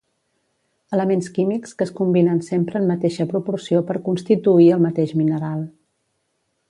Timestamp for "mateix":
4.87-5.15